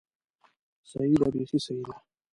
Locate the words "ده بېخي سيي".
1.21-1.83